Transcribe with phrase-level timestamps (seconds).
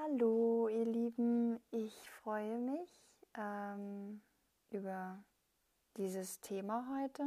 [0.00, 1.92] Hallo, ihr Lieben, ich
[2.22, 2.88] freue mich
[3.36, 4.20] ähm,
[4.70, 5.18] über
[5.96, 7.24] dieses Thema heute.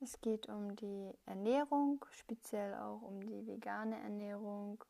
[0.00, 4.82] Es geht um die Ernährung, speziell auch um die vegane Ernährung.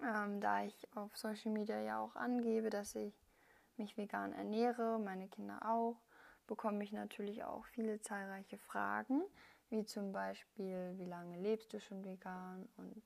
[0.00, 3.14] Ähm, da ich auf Social Media ja auch angebe, dass ich
[3.76, 5.96] mich vegan ernähre, meine Kinder auch,
[6.46, 9.22] bekomme ich natürlich auch viele zahlreiche Fragen,
[9.70, 13.02] wie zum Beispiel, wie lange lebst du schon vegan und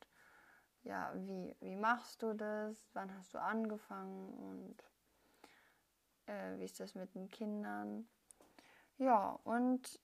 [0.85, 4.85] ja, wie, wie machst du das, wann hast du angefangen und
[6.27, 8.09] äh, wie ist das mit den Kindern.
[8.99, 10.01] Ja, und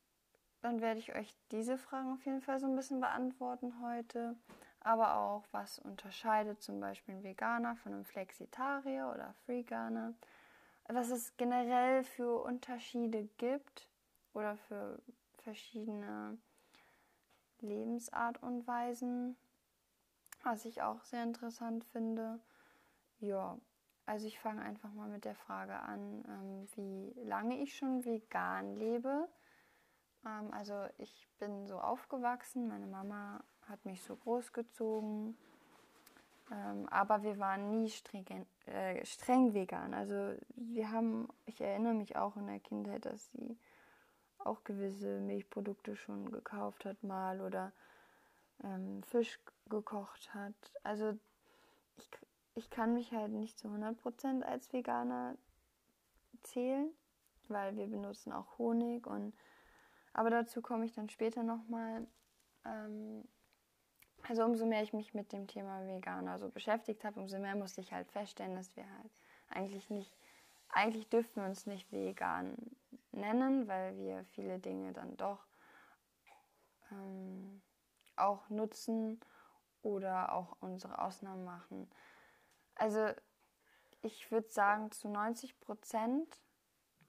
[0.60, 4.36] dann werde ich euch diese Fragen auf jeden Fall so ein bisschen beantworten heute.
[4.80, 10.14] Aber auch, was unterscheidet zum Beispiel ein Veganer von einem Flexitarier oder Freeganer.
[10.88, 13.88] Was es generell für Unterschiede gibt
[14.32, 15.02] oder für
[15.38, 16.38] verschiedene
[17.60, 19.36] Lebensart und Weisen,
[20.42, 22.40] was ich auch sehr interessant finde.
[23.20, 23.58] Ja,
[24.06, 28.76] also ich fange einfach mal mit der Frage an, ähm, wie lange ich schon vegan
[28.76, 29.28] lebe.
[30.24, 35.36] Ähm, also ich bin so aufgewachsen, meine Mama hat mich so großgezogen,
[36.50, 39.92] ähm, aber wir waren nie streng, äh, streng vegan.
[39.92, 43.58] Also wir haben, ich erinnere mich auch in der Kindheit, dass sie
[44.38, 47.72] auch gewisse Milchprodukte schon gekauft hat mal oder
[48.64, 50.54] ähm, Fisch gekocht hat.
[50.82, 51.18] Also
[51.96, 52.08] ich,
[52.54, 55.36] ich kann mich halt nicht zu 100% als Veganer
[56.42, 56.90] zählen,
[57.48, 59.34] weil wir benutzen auch Honig und
[60.12, 62.06] aber dazu komme ich dann später nochmal.
[62.64, 63.24] Ähm,
[64.22, 67.80] also umso mehr ich mich mit dem Thema Veganer so beschäftigt habe, umso mehr musste
[67.80, 69.10] ich halt feststellen, dass wir halt
[69.48, 70.12] eigentlich nicht,
[70.68, 72.56] eigentlich dürften wir uns nicht vegan
[73.12, 75.46] nennen, weil wir viele Dinge dann doch
[76.90, 77.62] ähm,
[78.16, 79.20] auch nutzen
[79.82, 81.90] oder auch unsere Ausnahmen machen.
[82.74, 83.08] Also
[84.02, 86.40] ich würde sagen, zu 90 Prozent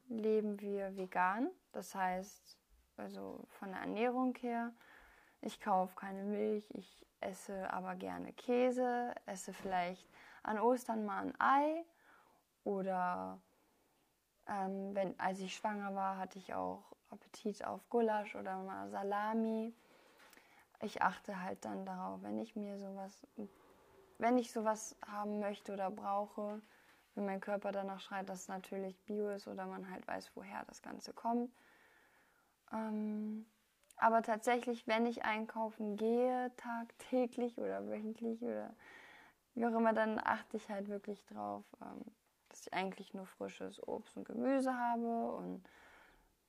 [0.08, 1.50] leben wir vegan.
[1.72, 2.58] Das heißt,
[2.98, 4.74] also von der Ernährung her,
[5.42, 10.10] ich kaufe keine Milch, ich esse aber gerne Käse, esse vielleicht
[10.44, 11.86] an Ostern mal ein Ei
[12.64, 13.40] oder
[14.48, 19.74] ähm, wenn, als ich schwanger war, hatte ich auch Appetit auf Gulasch oder mal Salami
[20.82, 23.26] ich achte halt dann darauf, wenn ich mir sowas,
[24.18, 26.62] wenn ich sowas haben möchte oder brauche,
[27.16, 30.64] wenn mein Körper danach schreit, dass es natürlich Bio ist oder man halt weiß, woher
[30.66, 31.52] das Ganze kommt.
[32.72, 33.46] Ähm,
[33.98, 38.74] aber tatsächlich, wenn ich einkaufen gehe, tagtäglich oder wöchentlich oder
[39.56, 42.06] wie auch immer, dann achte ich halt wirklich drauf, ähm,
[42.48, 45.64] dass ich eigentlich nur frisches Obst und Gemüse habe und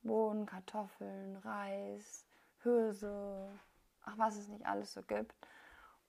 [0.03, 2.25] Bohnen, Kartoffeln, Reis,
[2.63, 3.51] Hirse,
[4.03, 5.35] ach was es nicht alles so gibt.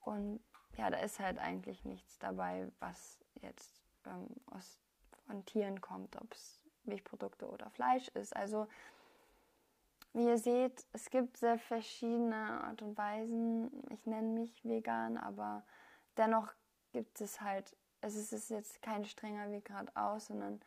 [0.00, 0.40] Und
[0.76, 4.80] ja, da ist halt eigentlich nichts dabei, was jetzt ähm, aus,
[5.26, 8.34] von Tieren kommt, ob es Milchprodukte oder Fleisch ist.
[8.34, 8.66] Also
[10.14, 13.70] wie ihr seht, es gibt sehr verschiedene Art und Weisen.
[13.90, 15.64] Ich nenne mich vegan, aber
[16.16, 16.52] dennoch
[16.92, 20.60] gibt es halt, es ist jetzt kein strenger Weg geradeaus, sondern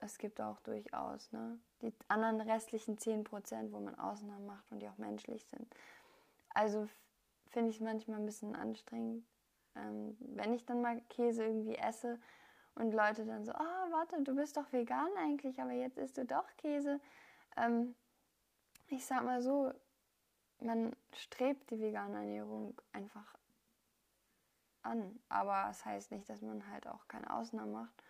[0.00, 4.88] es gibt auch durchaus ne, die anderen restlichen 10%, wo man Ausnahmen macht und die
[4.88, 5.66] auch menschlich sind.
[6.50, 6.88] Also
[7.50, 9.24] finde ich es manchmal ein bisschen anstrengend,
[9.74, 12.18] ähm, wenn ich dann mal Käse irgendwie esse
[12.74, 16.16] und Leute dann so, ah, oh, warte, du bist doch vegan eigentlich, aber jetzt isst
[16.16, 17.00] du doch Käse.
[17.56, 17.94] Ähm,
[18.88, 19.72] ich sag mal so,
[20.60, 23.36] man strebt die vegane Ernährung einfach
[24.82, 28.02] an, aber es das heißt nicht, dass man halt auch keine Ausnahmen macht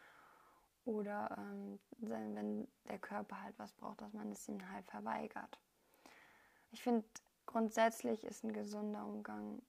[0.85, 5.59] oder ähm, wenn der Körper halt was braucht, dass man es ihm halt verweigert.
[6.71, 7.05] Ich finde,
[7.49, 9.61] grundsätzlich ist ein gesunder Umgang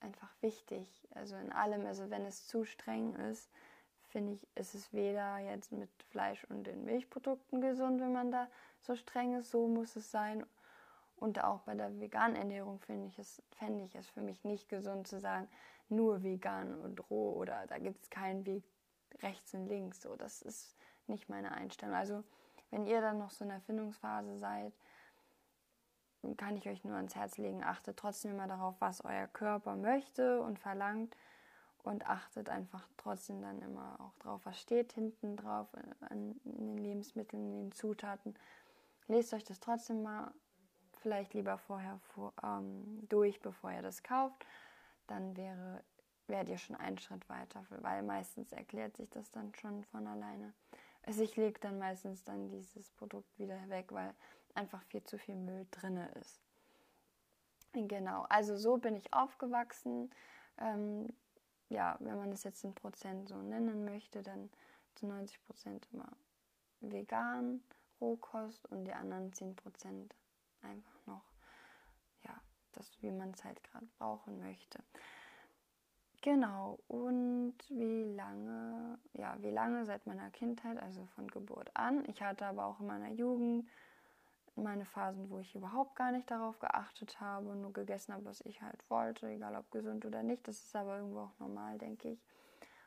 [0.00, 1.06] einfach wichtig.
[1.14, 3.50] Also in allem, also wenn es zu streng ist,
[4.08, 8.48] finde ich, ist es weder jetzt mit Fleisch und den Milchprodukten gesund, wenn man da
[8.80, 10.44] so streng ist, so muss es sein.
[11.16, 14.68] Und auch bei der veganen Ernährung finde ich es, fände ich es für mich nicht
[14.68, 15.48] gesund zu sagen,
[15.90, 18.64] nur vegan und roh oder da gibt es keinen Weg
[19.20, 20.00] rechts und links.
[20.00, 20.76] So, das ist
[21.08, 21.94] nicht meine Einstellung.
[21.94, 22.24] Also
[22.70, 24.72] wenn ihr dann noch so in der Findungsphase seid,
[26.36, 30.40] kann ich euch nur ans Herz legen, achtet trotzdem immer darauf, was euer Körper möchte
[30.40, 31.16] und verlangt
[31.82, 35.68] und achtet einfach trotzdem dann immer auch drauf, was steht hinten drauf
[36.10, 38.34] in den Lebensmitteln, in den Zutaten.
[39.06, 40.32] Lest euch das trotzdem mal
[41.00, 44.44] vielleicht lieber vorher vor, ähm, durch, bevor ihr das kauft.
[45.06, 45.82] Dann wäre,
[46.26, 50.52] wärt ihr schon einen Schritt weiter, weil meistens erklärt sich das dann schon von alleine.
[51.02, 54.14] Also ich lege dann meistens dann dieses Produkt wieder weg, weil
[54.58, 56.40] einfach viel zu viel Müll drin ist.
[57.72, 60.10] Genau, also so bin ich aufgewachsen.
[60.58, 61.08] Ähm,
[61.68, 64.50] ja, wenn man es jetzt in Prozent so nennen möchte, dann
[64.96, 66.10] zu 90 Prozent immer
[66.80, 67.62] vegan,
[68.00, 70.14] Rohkost und die anderen 10 Prozent
[70.62, 71.24] einfach noch,
[72.24, 72.40] ja,
[72.72, 74.82] das, wie man es halt gerade brauchen möchte.
[76.20, 82.04] Genau, und wie lange, ja, wie lange seit meiner Kindheit, also von Geburt an.
[82.08, 83.68] Ich hatte aber auch in meiner Jugend
[84.62, 88.62] meine Phasen, wo ich überhaupt gar nicht darauf geachtet habe, nur gegessen habe, was ich
[88.62, 90.46] halt wollte, egal ob gesund oder nicht.
[90.46, 92.22] Das ist aber irgendwo auch normal, denke ich.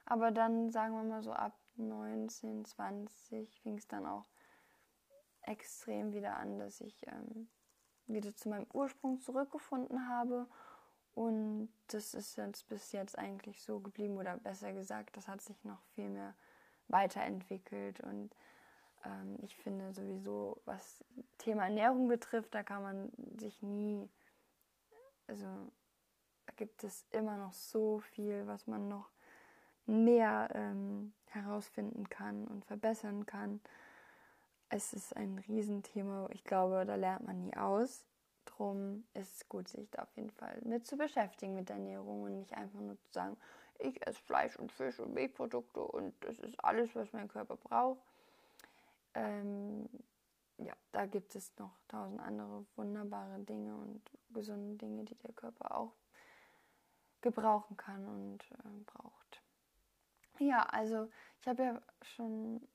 [0.05, 4.25] Aber dann, sagen wir mal so ab 19, 20 fing es dann auch
[5.43, 7.49] extrem wieder an, dass ich ähm,
[8.07, 10.47] wieder zu meinem Ursprung zurückgefunden habe.
[11.13, 15.63] Und das ist jetzt bis jetzt eigentlich so geblieben, oder besser gesagt, das hat sich
[15.63, 16.35] noch viel mehr
[16.87, 18.35] weiterentwickelt und
[19.05, 21.03] ähm, ich finde sowieso, was
[21.37, 24.09] Thema Ernährung betrifft, da kann man sich nie,
[25.27, 25.45] also
[26.45, 29.09] da gibt es immer noch so viel, was man noch
[29.85, 33.61] mehr ähm, herausfinden kann und verbessern kann.
[34.69, 36.29] Es ist ein Riesenthema.
[36.31, 38.05] Ich glaube, da lernt man nie aus.
[38.45, 42.39] Drum ist es gut, sich da auf jeden Fall mit zu beschäftigen mit Ernährung und
[42.39, 43.37] nicht einfach nur zu sagen,
[43.79, 48.01] ich esse Fleisch und Fisch und Milchprodukte und das ist alles, was mein Körper braucht.
[49.13, 49.89] Ähm,
[50.57, 55.75] ja, da gibt es noch tausend andere wunderbare Dinge und gesunde Dinge, die der Körper
[55.75, 55.93] auch
[57.21, 59.41] gebrauchen kann und äh, braucht.
[60.39, 61.09] Ja, also
[61.39, 62.67] ich habe ja schon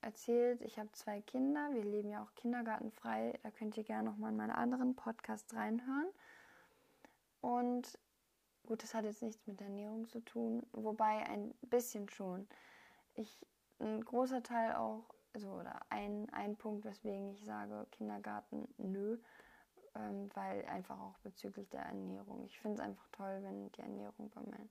[0.00, 1.70] erzählt, ich habe zwei Kinder.
[1.72, 3.38] Wir leben ja auch kindergartenfrei.
[3.42, 6.08] Da könnt ihr gerne noch mal in meinen anderen Podcast reinhören.
[7.40, 7.98] Und
[8.66, 12.48] gut, das hat jetzt nichts mit Ernährung zu tun, wobei ein bisschen schon.
[13.14, 13.46] Ich
[13.80, 19.18] ein großer Teil auch also oder ein, ein Punkt, weswegen ich sage Kindergarten, nö,
[19.94, 22.44] ähm, weil einfach auch bezüglich der Ernährung.
[22.44, 24.70] Ich finde es einfach toll, wenn die Ernährung bei meinen,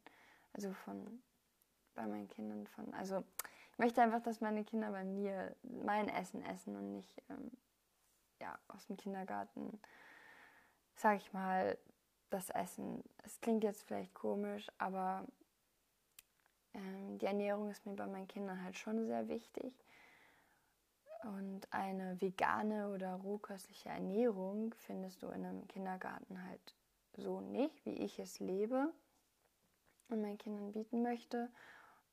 [0.54, 1.21] also von
[1.94, 3.24] bei meinen Kindern von, also
[3.71, 7.51] ich möchte einfach, dass meine Kinder bei mir mein Essen essen und nicht ähm,
[8.39, 9.80] ja aus dem Kindergarten,
[10.95, 11.77] sag ich mal,
[12.30, 13.04] das Essen.
[13.24, 15.25] Es klingt jetzt vielleicht komisch, aber
[16.74, 19.74] ähm, die Ernährung ist mir bei meinen Kindern halt schon sehr wichtig.
[21.23, 26.75] Und eine vegane oder rohköstliche Ernährung findest du in einem Kindergarten halt
[27.13, 28.93] so nicht, wie ich es lebe
[30.09, 31.49] und meinen Kindern bieten möchte.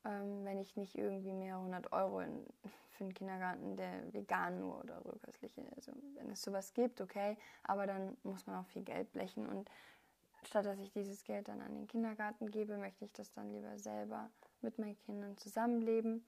[0.04, 2.46] Ähm, wenn ich nicht irgendwie mehrere hundert Euro in,
[2.90, 7.86] für einen Kindergarten, der vegan nur oder rohköstliche, also wenn es sowas gibt, okay, aber
[7.86, 9.68] dann muss man auch viel Geld blechen und
[10.44, 13.78] statt dass ich dieses Geld dann an den Kindergarten gebe, möchte ich das dann lieber
[13.78, 14.30] selber
[14.60, 16.24] mit meinen Kindern zusammenleben.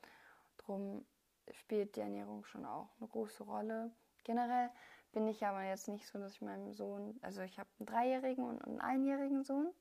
[0.58, 1.04] Drum
[1.52, 3.90] spielt die Ernährung schon auch eine große Rolle.
[4.24, 4.70] Generell
[5.12, 8.44] bin ich aber jetzt nicht so, dass ich meinem Sohn, also ich habe einen dreijährigen
[8.44, 9.72] und einen einjährigen Sohn.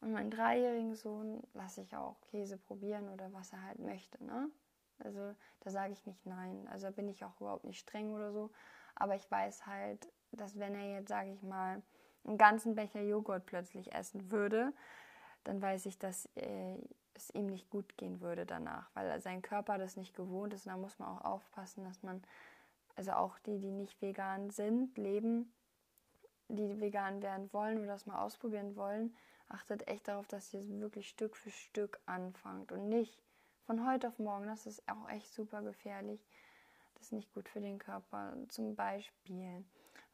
[0.00, 4.24] Und meinen dreijährigen Sohn lasse ich auch Käse probieren oder was er halt möchte.
[4.24, 4.48] Ne?
[4.98, 6.66] Also da sage ich nicht nein.
[6.68, 8.50] Also bin ich auch überhaupt nicht streng oder so.
[8.94, 11.82] Aber ich weiß halt, dass wenn er jetzt, sage ich mal,
[12.24, 14.72] einen ganzen Becher Joghurt plötzlich essen würde,
[15.44, 16.78] dann weiß ich, dass äh,
[17.14, 20.66] es ihm nicht gut gehen würde danach, weil sein Körper das nicht gewohnt ist.
[20.66, 22.22] Und da muss man auch aufpassen, dass man,
[22.96, 25.52] also auch die, die nicht vegan sind, leben,
[26.48, 29.16] die vegan werden wollen oder das mal ausprobieren wollen,
[29.48, 33.22] achtet echt darauf, dass ihr wirklich Stück für Stück anfangt und nicht
[33.66, 34.46] von heute auf morgen.
[34.46, 36.26] Das ist auch echt super gefährlich.
[36.94, 38.34] Das ist nicht gut für den Körper.
[38.48, 39.64] Zum Beispiel,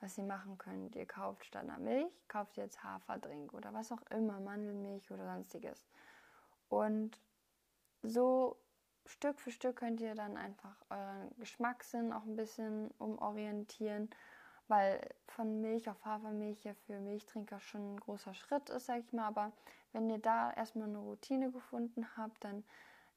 [0.00, 4.02] was ihr machen könnt, ihr kauft statt einer Milch, kauft jetzt Haferdrink oder was auch
[4.10, 5.86] immer, Mandelmilch oder sonstiges.
[6.68, 7.20] Und
[8.02, 8.56] so
[9.06, 14.10] Stück für Stück könnt ihr dann einfach euren Geschmackssinn auch ein bisschen umorientieren,
[14.68, 19.12] weil von Milch auf Hafermilch ja für Milchtrinker schon ein großer Schritt ist, sag ich
[19.12, 19.26] mal.
[19.26, 19.52] Aber
[19.92, 22.64] wenn ihr da erstmal eine Routine gefunden habt, dann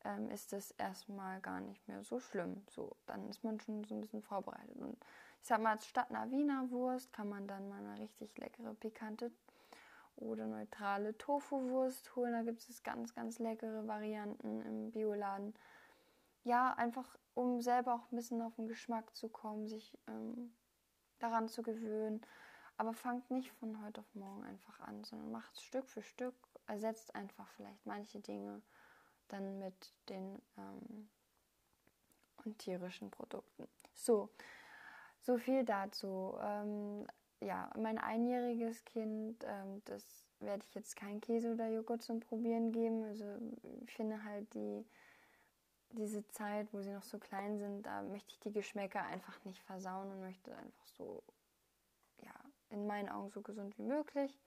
[0.05, 2.63] ähm, ist es erstmal gar nicht mehr so schlimm.
[2.69, 4.77] So, dann ist man schon so ein bisschen vorbereitet.
[4.77, 4.97] Und
[5.41, 9.31] ich sag mal, statt einer Wiener Wurst kann man dann mal eine richtig leckere, pikante
[10.19, 12.33] oder neutrale Tofu-Wurst holen.
[12.33, 15.53] Da gibt es ganz, ganz leckere Varianten im Bioladen.
[16.43, 20.53] Ja, einfach um selber auch ein bisschen auf den Geschmack zu kommen, sich ähm,
[21.19, 22.21] daran zu gewöhnen.
[22.77, 26.35] Aber fangt nicht von heute auf morgen einfach an, sondern macht es Stück für Stück,
[26.65, 28.61] ersetzt einfach vielleicht manche Dinge
[29.27, 31.09] dann mit den ähm,
[32.45, 33.67] und tierischen Produkten.
[33.93, 34.29] So,
[35.21, 36.37] so viel dazu.
[36.41, 37.05] Ähm,
[37.41, 40.03] ja, mein einjähriges Kind, ähm, das
[40.39, 43.03] werde ich jetzt kein Käse oder Joghurt zum Probieren geben.
[43.03, 43.25] Also
[43.85, 44.85] ich finde halt die
[45.91, 49.61] diese Zeit, wo sie noch so klein sind, da möchte ich die Geschmäcker einfach nicht
[49.63, 51.23] versauen und möchte einfach so,
[52.21, 52.33] ja,
[52.69, 54.39] in meinen Augen so gesund wie möglich.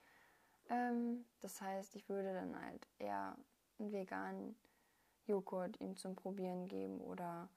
[0.68, 3.36] Ähm, das heißt, ich würde dann halt eher
[3.78, 4.56] einen veganen
[5.26, 7.48] Joghurt ihm zum Probieren geben oder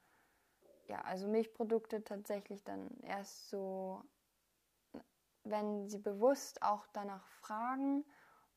[0.88, 4.04] ja, also Milchprodukte tatsächlich dann erst so,
[5.46, 8.04] wenn sie bewusst auch danach fragen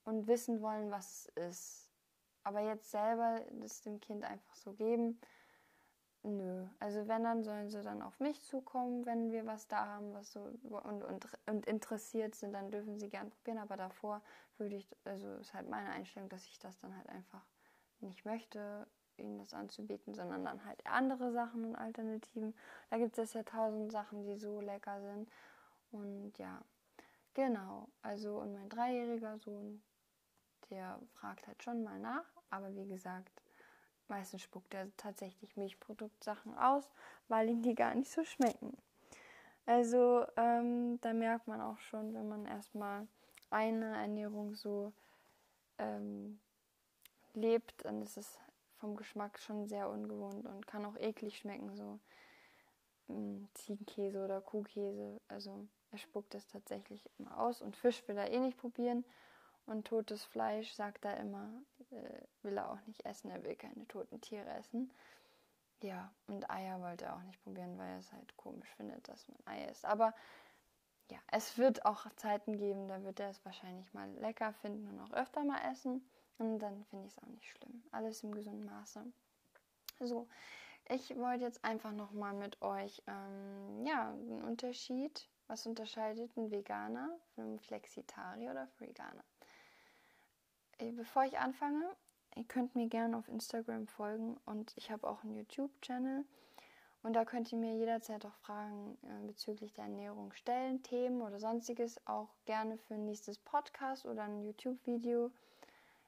[0.04, 1.90] und wissen wollen, was es ist.
[2.45, 5.21] Aber jetzt selber das dem Kind einfach so geben,
[6.23, 6.66] nö.
[6.78, 10.33] Also wenn, dann sollen sie dann auf mich zukommen, wenn wir was da haben, was
[10.33, 13.59] so und, und, und interessiert sind, dann dürfen sie gern probieren.
[13.59, 14.23] Aber davor
[14.57, 17.45] würde ich, also ist halt meine Einstellung, dass ich das dann halt einfach
[18.00, 22.54] nicht möchte, ihnen das anzubieten, sondern dann halt andere Sachen und Alternativen.
[22.90, 25.28] Da gibt es ja tausend Sachen, die so lecker sind.
[25.90, 26.62] Und ja,
[27.35, 27.88] genau.
[28.02, 29.82] Also, und mein dreijähriger Sohn,
[30.70, 32.25] der fragt halt schon mal nach.
[32.50, 33.42] Aber wie gesagt,
[34.08, 36.90] meistens spuckt er tatsächlich Milchproduktsachen aus,
[37.28, 38.76] weil ihm die gar nicht so schmecken.
[39.66, 43.06] Also, ähm, da merkt man auch schon, wenn man erstmal
[43.50, 44.92] eine Ernährung so
[45.78, 46.40] ähm,
[47.35, 48.38] lebt, dann ist es
[48.78, 51.99] vom Geschmack schon sehr ungewohnt und kann auch eklig schmecken, so
[53.08, 55.20] mm, Ziegenkäse oder Kuhkäse.
[55.28, 59.04] Also er spuckt es tatsächlich immer aus und Fisch will er eh nicht probieren
[59.66, 61.50] und totes Fleisch sagt er immer,
[61.90, 64.90] äh, will er auch nicht essen, er will keine toten Tiere essen.
[65.83, 69.28] Ja, und Eier wollte er auch nicht probieren, weil er es halt komisch findet, dass
[69.28, 69.85] man Eier isst.
[69.85, 70.14] Aber
[71.11, 75.00] ja, es wird auch Zeiten geben, da wird er es wahrscheinlich mal lecker finden und
[75.00, 76.02] auch öfter mal essen.
[76.38, 77.83] Und dann finde ich es auch nicht schlimm.
[77.90, 79.04] Alles im gesunden Maße.
[80.00, 80.28] So,
[80.88, 87.11] ich wollte jetzt einfach nochmal mit euch, ähm, ja, einen Unterschied, was unterscheidet ein Veganer
[87.35, 89.25] von einem Flexitarier oder Veganer.
[90.78, 91.85] Äh, bevor ich anfange,
[92.37, 96.25] ihr könnt mir gerne auf Instagram folgen und ich habe auch einen YouTube-Channel.
[97.02, 101.38] Und da könnt ihr mir jederzeit auch Fragen äh, bezüglich der Ernährung stellen, Themen oder
[101.38, 102.00] sonstiges.
[102.07, 105.31] Auch gerne für ein nächstes Podcast oder ein YouTube-Video.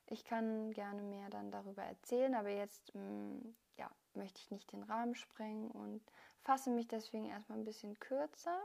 [0.06, 3.38] Ich kann gerne mehr dann darüber erzählen, aber jetzt mm,
[3.78, 6.02] ja, möchte ich nicht den Rahmen sprengen und
[6.40, 8.60] fasse mich deswegen erstmal ein bisschen kürzer.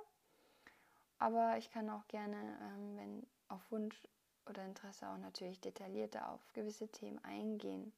[1.26, 4.00] Aber ich kann auch gerne, ähm, wenn auf Wunsch
[4.48, 7.92] oder Interesse auch natürlich detaillierter auf gewisse Themen eingehen.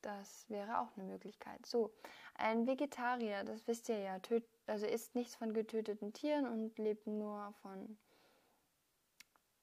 [0.00, 1.66] Das wäre auch eine Möglichkeit.
[1.66, 1.92] So,
[2.34, 7.06] ein Vegetarier, das wisst ihr ja, töt, also isst nichts von getöteten Tieren und lebt
[7.06, 7.98] nur von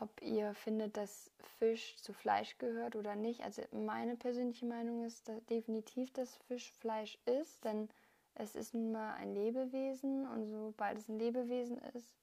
[0.00, 3.42] ob ihr findet, dass Fisch zu Fleisch gehört oder nicht.
[3.42, 7.88] Also meine persönliche Meinung ist dass definitiv, dass Fisch Fleisch ist, denn
[8.34, 12.14] es ist nun mal ein Lebewesen und sobald es ein Lebewesen ist,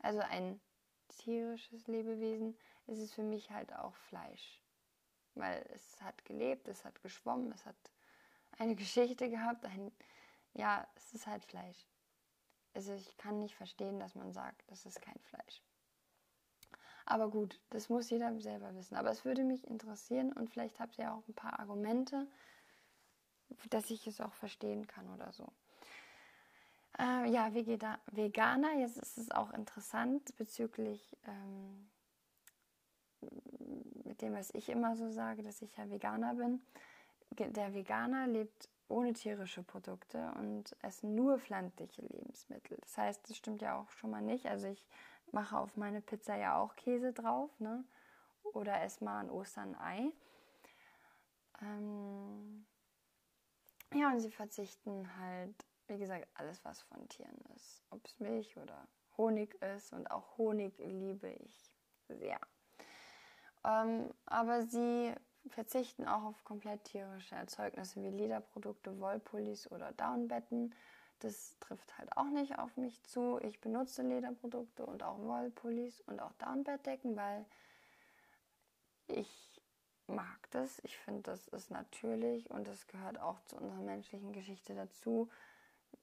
[0.00, 0.60] also ein
[1.08, 4.64] tierisches Lebewesen, ist es für mich halt auch Fleisch
[5.34, 7.76] weil es hat gelebt, es hat geschwommen, es hat
[8.58, 9.92] eine Geschichte gehabt, ein,
[10.52, 11.86] ja, es ist halt Fleisch.
[12.74, 15.62] Also ich kann nicht verstehen, dass man sagt, das ist kein Fleisch.
[17.06, 18.96] Aber gut, das muss jeder selber wissen.
[18.96, 22.26] Aber es würde mich interessieren und vielleicht habt ihr auch ein paar Argumente,
[23.70, 25.52] dass ich es auch verstehen kann oder so.
[26.98, 31.90] Äh, ja, Veganer, jetzt ist es auch interessant bezüglich ähm,
[34.04, 36.62] mit dem, was ich immer so sage, dass ich ja Veganer bin.
[37.30, 42.78] Der Veganer lebt ohne tierische Produkte und essen nur pflanzliche Lebensmittel.
[42.80, 44.46] Das heißt, das stimmt ja auch schon mal nicht.
[44.46, 44.86] Also ich
[45.32, 47.84] mache auf meine Pizza ja auch Käse drauf, ne?
[48.42, 50.12] Oder esse mal an Ostern Ei.
[51.60, 52.66] Ähm
[53.94, 55.54] ja, und sie verzichten halt,
[55.86, 57.82] wie gesagt, alles, was von Tieren ist.
[57.90, 59.92] Ob es Milch oder Honig ist.
[59.92, 61.72] Und auch Honig liebe ich
[62.08, 62.40] sehr.
[63.64, 65.14] Ähm, aber sie
[65.48, 70.74] verzichten auch auf komplett tierische Erzeugnisse wie Lederprodukte, Wollpullis oder Downbetten.
[71.24, 73.38] Das trifft halt auch nicht auf mich zu.
[73.42, 77.44] Ich benutze Lederprodukte und auch Wollpullis und auch Downbettdecken, weil
[79.08, 79.60] ich
[80.06, 80.80] mag das.
[80.84, 85.30] Ich finde, das ist natürlich und das gehört auch zu unserer menschlichen Geschichte dazu.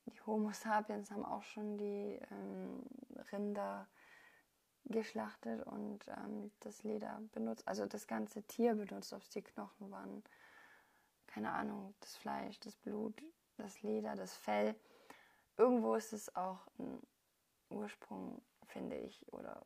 [0.07, 2.81] Die Homo sapiens haben auch schon die ähm,
[3.31, 3.87] Rinder
[4.85, 9.91] geschlachtet und ähm, das Leder benutzt, also das ganze Tier benutzt, ob es die Knochen
[9.91, 10.23] waren,
[11.27, 13.21] keine Ahnung, das Fleisch, das Blut,
[13.57, 14.75] das Leder, das Fell.
[15.61, 16.99] Irgendwo ist es auch ein
[17.69, 19.61] Ursprung, finde ich, oder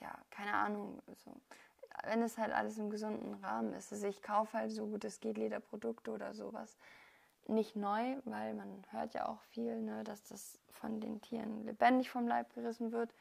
[0.00, 1.00] ja, keine Ahnung.
[1.06, 1.30] Also,
[2.02, 3.92] wenn es halt alles im gesunden Rahmen ist.
[3.92, 6.76] Also ich kaufe halt so gut es geht Lederprodukte oder sowas.
[7.46, 12.10] Nicht neu, weil man hört ja auch viel, ne, dass das von den Tieren lebendig
[12.10, 13.14] vom Leib gerissen wird.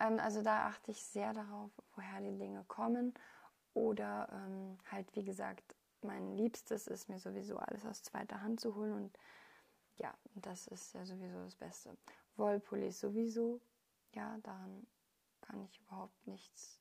[0.00, 3.14] Ähm, also da achte ich sehr darauf, woher die Dinge kommen.
[3.74, 8.74] Oder ähm, halt, wie gesagt, mein Liebstes ist mir sowieso alles aus zweiter Hand zu
[8.74, 8.92] holen.
[8.92, 9.16] Und
[9.96, 11.96] ja, das ist ja sowieso das Beste.
[12.36, 13.60] Wollpullis sowieso.
[14.12, 14.86] Ja, daran
[15.40, 16.80] kann ich überhaupt nichts.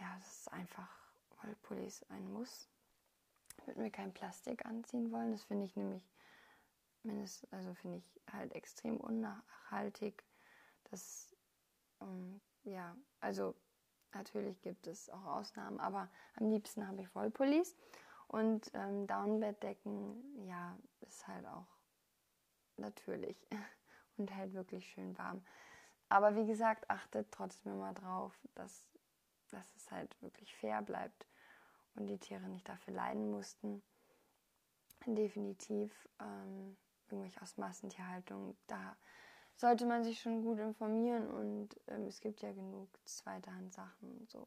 [0.00, 0.88] Ja, das ist einfach
[1.42, 2.68] Wollpullis ein Muss.
[3.58, 5.32] Ich würde mir kein Plastik anziehen wollen.
[5.32, 6.08] Das finde ich nämlich,
[7.50, 10.24] also finde ich halt extrem unnachhaltig.
[10.90, 11.34] Das,
[12.00, 13.54] ähm, ja, also
[14.12, 17.76] natürlich gibt es auch Ausnahmen, aber am liebsten habe ich Wollpullis.
[18.32, 21.68] Und ähm, Downbettdecken, ja, ist halt auch
[22.78, 23.36] natürlich
[24.16, 25.44] und hält wirklich schön warm.
[26.08, 28.86] Aber wie gesagt, achtet trotzdem immer drauf, dass,
[29.50, 31.26] dass es halt wirklich fair bleibt
[31.94, 33.82] und die Tiere nicht dafür leiden mussten.
[35.04, 36.78] Definitiv ähm,
[37.10, 38.96] irgendwelche aus Massentierhaltung, da
[39.56, 44.46] sollte man sich schon gut informieren und ähm, es gibt ja genug Zweiterhand-Sachen und so.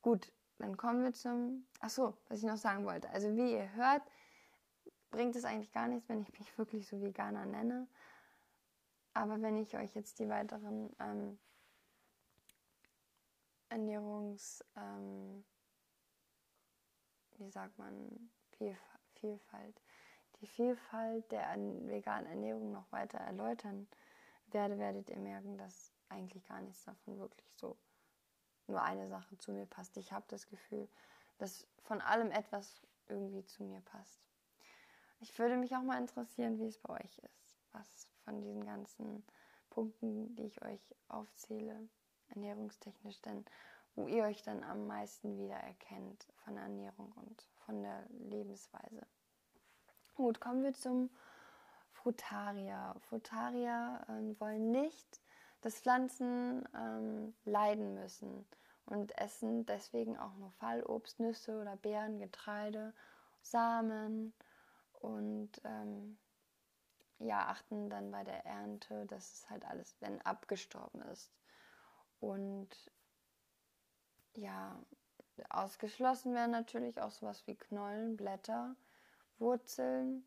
[0.00, 1.66] Gut, dann kommen wir zum.
[1.80, 3.08] Ach so, was ich noch sagen wollte.
[3.10, 4.02] Also wie ihr hört,
[5.10, 7.88] bringt es eigentlich gar nichts, wenn ich mich wirklich so Veganer nenne.
[9.14, 11.38] Aber wenn ich euch jetzt die weiteren ähm,
[13.68, 15.44] Ernährungs, ähm,
[17.38, 18.30] wie sagt man,
[19.14, 19.82] Vielfalt,
[20.40, 21.54] die Vielfalt der
[21.86, 23.88] veganen Ernährung noch weiter erläutern
[24.46, 27.76] werde, werdet ihr merken, dass eigentlich gar nichts davon wirklich so
[28.66, 29.96] nur eine Sache zu mir passt.
[29.96, 30.88] Ich habe das Gefühl,
[31.38, 34.20] dass von allem etwas irgendwie zu mir passt.
[35.20, 39.24] Ich würde mich auch mal interessieren, wie es bei euch ist, was von diesen ganzen
[39.70, 41.88] Punkten, die ich euch aufzähle,
[42.28, 43.44] ernährungstechnisch, denn
[43.94, 49.06] wo ihr euch dann am meisten wiedererkennt von der Ernährung und von der Lebensweise.
[50.14, 51.10] Gut, kommen wir zum
[51.92, 52.94] Frutarier.
[53.00, 55.21] Frutarier äh, wollen nicht,
[55.62, 58.44] dass Pflanzen ähm, leiden müssen
[58.86, 62.92] und essen deswegen auch nur Fallobst, Nüsse oder Beeren, Getreide,
[63.40, 64.34] Samen
[65.00, 66.18] und ähm,
[67.18, 71.30] ja, achten dann bei der Ernte, dass es halt alles, wenn abgestorben ist.
[72.20, 72.68] Und
[74.34, 74.78] ja,
[75.48, 78.76] ausgeschlossen werden natürlich auch sowas wie Knollen, Blätter,
[79.38, 80.24] Wurzeln,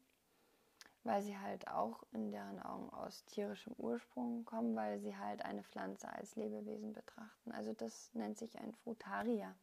[1.06, 5.64] weil sie halt auch in deren Augen aus tierischem Ursprung kommen, weil sie halt eine
[5.64, 7.52] Pflanze als Lebewesen betrachten.
[7.52, 9.56] Also das nennt sich ein Frutarier.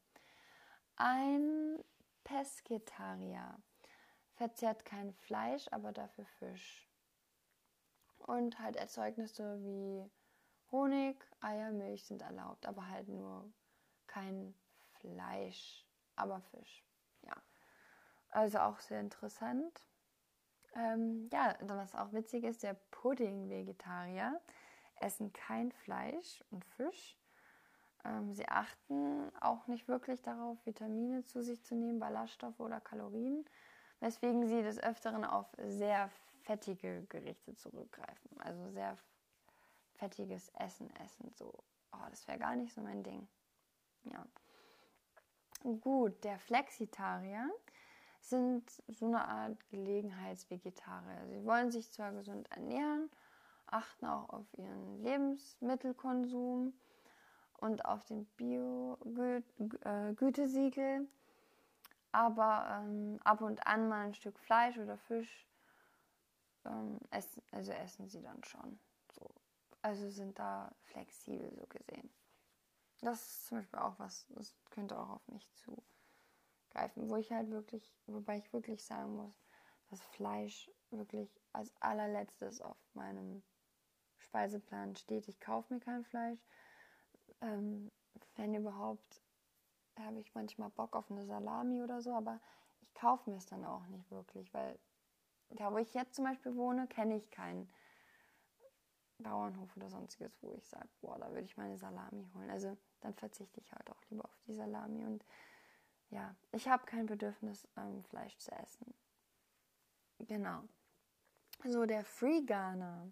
[0.94, 1.82] Ein
[2.22, 3.60] Pesketarier
[4.34, 6.88] verzehrt kein Fleisch, aber dafür Fisch.
[8.18, 10.08] Und halt Erzeugnisse wie
[10.70, 13.52] Honig, Eier, Milch sind erlaubt, aber halt nur
[14.06, 14.54] kein
[15.00, 16.84] Fleisch, aber Fisch.
[17.22, 17.34] Ja.
[18.30, 19.80] Also auch sehr interessant.
[20.74, 24.40] Ähm, ja, was auch witzig ist, der Pudding-Vegetarier
[25.00, 27.18] essen kein Fleisch und Fisch.
[28.04, 33.44] Ähm, sie achten auch nicht wirklich darauf, Vitamine zu sich zu nehmen, Ballaststoffe oder Kalorien,
[34.00, 36.10] weswegen sie des Öfteren auf sehr
[36.42, 38.40] fettige Gerichte zurückgreifen.
[38.40, 38.96] Also sehr
[39.94, 41.32] fettiges Essen essen.
[41.36, 41.52] So,
[41.92, 43.28] oh, das wäre gar nicht so mein Ding.
[44.04, 44.26] Ja.
[45.80, 47.48] Gut, der Flexitarier
[48.28, 51.26] sind so eine Art Gelegenheitsvegetarier.
[51.28, 53.08] Sie wollen sich zwar gesund ernähren,
[53.66, 56.72] achten auch auf ihren Lebensmittelkonsum
[57.58, 61.08] und auf den Bio-Gütesiegel,
[62.12, 65.48] aber ähm, ab und an mal ein Stück Fleisch oder Fisch
[66.64, 68.78] ähm, essen, also essen sie dann schon.
[69.14, 69.28] So.
[69.80, 72.08] Also sind da flexibel so gesehen.
[73.00, 75.82] Das ist zum Beispiel auch was, das könnte auch auf mich zu
[76.72, 79.34] greifen, wo ich halt wirklich, wobei ich wirklich sagen muss,
[79.90, 83.42] dass Fleisch wirklich als allerletztes auf meinem
[84.18, 85.28] Speiseplan steht.
[85.28, 86.40] Ich kaufe mir kein Fleisch.
[87.40, 87.90] Ähm,
[88.36, 89.22] wenn überhaupt,
[89.98, 92.40] habe ich manchmal Bock auf eine Salami oder so, aber
[92.80, 94.78] ich kaufe mir es dann auch nicht wirklich, weil
[95.50, 97.70] da, wo ich jetzt zum Beispiel wohne, kenne ich keinen
[99.18, 102.50] Bauernhof oder sonstiges, wo ich sage, boah, da würde ich meine Salami holen.
[102.50, 105.04] Also dann verzichte ich halt auch lieber auf die Salami.
[105.04, 105.24] Und
[106.12, 108.94] ja, ich habe kein Bedürfnis, ähm, Fleisch zu essen.
[110.18, 110.62] Genau.
[111.64, 113.10] So, der Freeganer.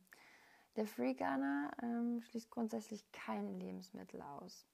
[0.77, 4.67] Der Freeganer ähm, schließt grundsätzlich keine Lebensmittel aus.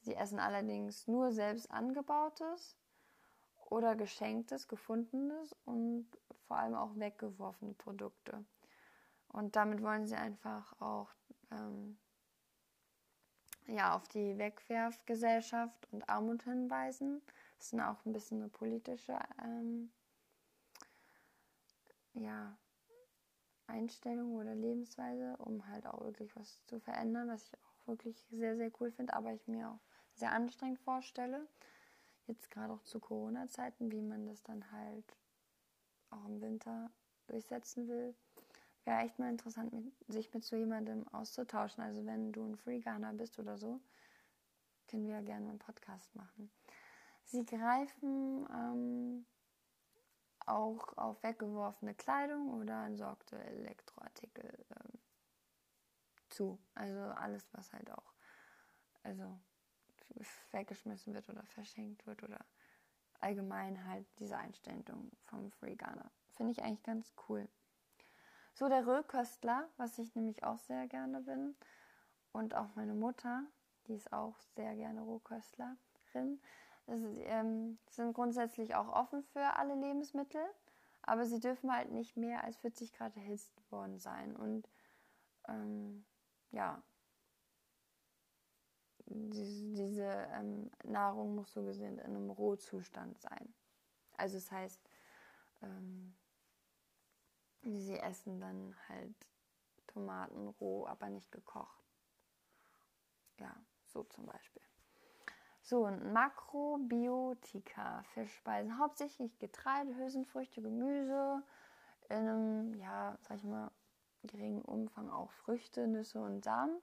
[0.00, 2.76] Sie essen allerdings nur selbst angebautes
[3.68, 6.08] oder geschenktes, gefundenes und
[6.46, 8.44] vor allem auch weggeworfene Produkte.
[9.28, 11.10] Und damit wollen sie einfach auch
[11.52, 11.98] ähm,
[13.66, 17.22] ja, auf die Wegwerfgesellschaft und Armut hinweisen.
[17.60, 19.92] Das ist auch ein bisschen eine politische ähm,
[22.14, 22.58] ja,
[23.68, 28.56] Einstellung oder Lebensweise, um halt auch wirklich was zu verändern, was ich auch wirklich sehr,
[28.56, 29.80] sehr cool finde, aber ich mir auch
[30.14, 31.46] sehr anstrengend vorstelle.
[32.26, 35.16] Jetzt gerade auch zu Corona-Zeiten, wie man das dann halt
[36.10, 36.90] auch im Winter
[37.28, 38.16] durchsetzen will
[38.84, 41.82] wäre echt mal interessant, mit, sich mit so jemandem auszutauschen.
[41.82, 43.80] Also wenn du ein Freeganer bist oder so,
[44.88, 46.50] können wir ja gerne einen Podcast machen.
[47.30, 49.26] Sie greifen ähm,
[50.46, 54.98] auch auf weggeworfene Kleidung oder entsorgte Elektroartikel ähm,
[56.28, 56.58] zu.
[56.74, 58.14] Also alles, was halt auch
[59.04, 59.38] also
[60.50, 62.44] weggeschmissen wird oder verschenkt wird oder
[63.20, 66.10] allgemein halt diese Einstellung vom Freeganer.
[66.32, 67.48] Finde ich eigentlich ganz cool.
[68.54, 71.54] So der Röhrköstler, was ich nämlich auch sehr gerne bin.
[72.32, 73.44] Und auch meine Mutter,
[73.86, 76.40] die ist auch sehr gerne Rohköstlerin.
[76.90, 80.42] Das, ähm, sind grundsätzlich auch offen für alle Lebensmittel,
[81.02, 84.34] aber sie dürfen halt nicht mehr als 40 Grad erhitzt worden sein.
[84.34, 84.68] Und
[85.48, 86.04] ähm,
[86.50, 86.82] ja,
[89.06, 93.54] diese, diese ähm, Nahrung muss so gesehen in einem Rohzustand sein.
[94.16, 94.80] Also das heißt,
[95.62, 96.16] ähm,
[97.62, 99.14] Sie essen dann halt
[99.86, 101.84] Tomaten roh, aber nicht gekocht.
[103.38, 104.69] Ja, so zum Beispiel.
[105.70, 111.44] So, Makrobiotika, Fischspeisen, hauptsächlich Getreide, Hülsenfrüchte, Gemüse,
[112.08, 113.70] in einem, ja, sag ich mal,
[114.24, 116.76] geringen Umfang auch Früchte, Nüsse und Samen.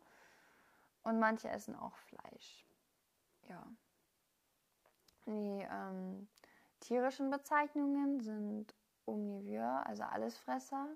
[1.03, 2.65] Und manche essen auch Fleisch.
[3.49, 3.67] Ja.
[5.25, 6.29] Die ähm,
[6.79, 8.73] tierischen Bezeichnungen sind
[9.05, 10.87] Omnivore, also Allesfresser,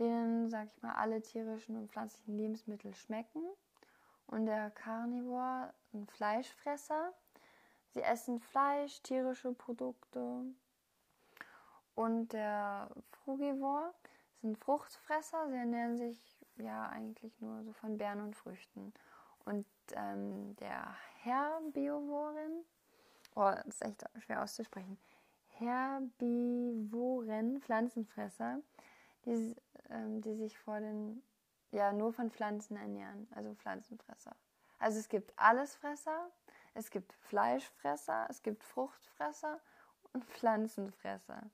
[0.00, 3.44] denen, sag ich mal, alle tierischen und pflanzlichen Lebensmittel schmecken.
[4.30, 7.12] Und der Carnivore, ein Fleischfresser.
[7.90, 10.44] Sie essen Fleisch, tierische Produkte.
[11.96, 13.92] Und der Frugivore
[14.40, 15.48] sind Fruchtfresser.
[15.48, 18.94] Sie ernähren sich ja eigentlich nur so von Beeren und Früchten.
[19.44, 22.64] Und ähm, der Herbiovorin,
[23.34, 24.96] oh, das ist echt schwer auszusprechen,
[25.48, 28.60] herbivoren Pflanzenfresser,
[29.24, 29.56] die,
[29.88, 31.20] ähm, die sich vor den,
[31.70, 34.36] ja, nur von Pflanzen ernähren, also Pflanzenfresser.
[34.78, 36.30] Also es gibt Allesfresser,
[36.74, 39.60] es gibt Fleischfresser, es gibt Fruchtfresser
[40.12, 41.50] und Pflanzenfresser.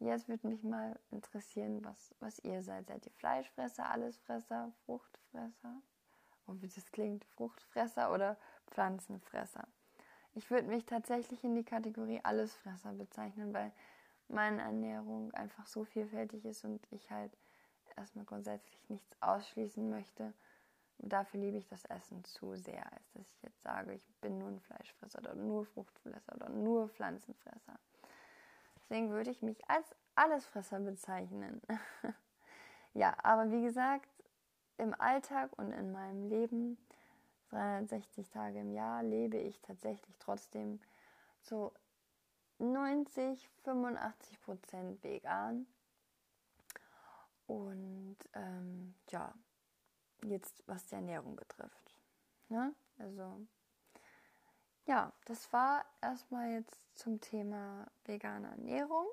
[0.00, 2.86] Jetzt würde mich mal interessieren, was, was ihr seid.
[2.86, 5.82] Seid ihr Fleischfresser, Allesfresser, Fruchtfresser?
[6.46, 8.36] Oh, wie das klingt, Fruchtfresser oder
[8.68, 9.66] Pflanzenfresser?
[10.34, 13.72] Ich würde mich tatsächlich in die Kategorie Allesfresser bezeichnen, weil
[14.28, 17.36] meine Ernährung einfach so vielfältig ist und ich halt
[17.98, 20.32] erstmal grundsätzlich nichts ausschließen möchte.
[20.98, 24.48] dafür liebe ich das Essen zu sehr, als dass ich jetzt sage, ich bin nur
[24.48, 27.78] ein Fleischfresser oder nur Fruchtfresser oder nur Pflanzenfresser.
[28.76, 31.62] Deswegen würde ich mich als Allesfresser bezeichnen.
[32.94, 34.08] ja, aber wie gesagt,
[34.78, 36.78] im Alltag und in meinem Leben
[37.50, 40.80] 360 Tage im Jahr lebe ich tatsächlich trotzdem
[41.42, 41.72] so
[42.58, 45.66] 90, 85 Prozent vegan.
[47.48, 49.34] Und ähm, ja,
[50.22, 51.96] jetzt was die Ernährung betrifft.
[52.48, 52.74] Ne?
[52.98, 53.46] Also
[54.86, 59.06] ja, das war erstmal jetzt zum Thema vegane Ernährung.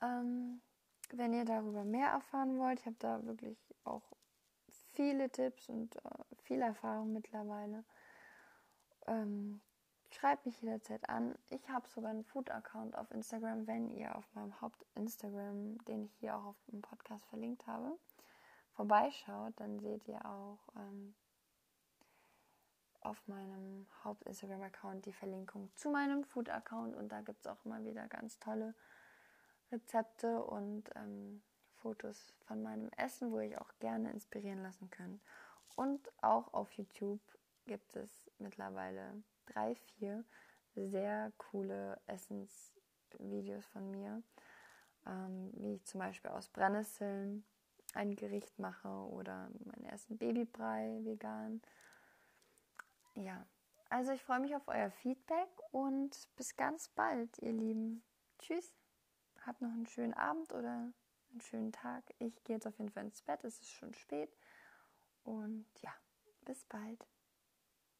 [0.00, 0.62] Ähm,
[1.10, 4.02] wenn ihr darüber mehr erfahren wollt, ich habe da wirklich auch
[4.92, 7.84] viele Tipps und äh, viel Erfahrung mittlerweile.
[9.06, 9.60] Ähm,
[10.16, 11.34] schreibt mich jederzeit an.
[11.50, 16.36] Ich habe sogar einen Food-Account auf Instagram, wenn ihr auf meinem Haupt-Instagram, den ich hier
[16.36, 17.96] auch auf dem Podcast verlinkt habe,
[18.72, 21.14] vorbeischaut, dann seht ihr auch ähm,
[23.00, 28.06] auf meinem Haupt-Instagram-Account die Verlinkung zu meinem Food-Account und da gibt es auch immer wieder
[28.08, 28.74] ganz tolle
[29.70, 31.42] Rezepte und ähm,
[31.74, 35.20] Fotos von meinem Essen, wo ich auch gerne inspirieren lassen könnt.
[35.74, 37.20] Und auch auf YouTube
[37.66, 40.24] gibt es mittlerweile drei, vier
[40.74, 44.22] sehr coole Essensvideos von mir.
[45.06, 47.44] ähm, wie ich zum Beispiel aus Brennnesseln
[47.94, 51.62] ein Gericht mache oder meinen ersten Babybrei vegan.
[53.14, 53.46] Ja,
[53.88, 58.02] also ich freue mich auf euer Feedback und bis ganz bald, ihr Lieben.
[58.38, 58.74] Tschüss.
[59.46, 60.92] Habt noch einen schönen Abend oder
[61.30, 62.02] einen schönen Tag.
[62.18, 64.36] Ich gehe jetzt auf jeden Fall ins Bett, es ist schon spät.
[65.22, 65.94] Und ja,
[66.44, 67.06] bis bald.